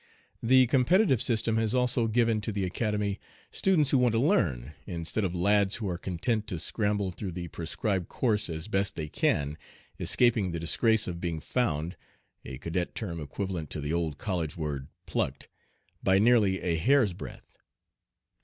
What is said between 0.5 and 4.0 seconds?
competitive system has also given to the Academy students who